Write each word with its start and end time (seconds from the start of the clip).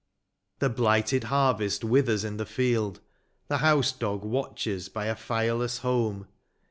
The 0.57 0.69
blighted 0.69 1.25
harvest 1.25 1.83
withers 1.83 2.23
in 2.23 2.37
the 2.37 2.45
field. 2.47 3.01
The 3.49 3.57
house 3.59 3.91
dog 3.91 4.23
watches 4.25 4.89
by 4.89 5.05
a 5.05 5.15
fireless 5.15 5.77
home. 5.77 6.25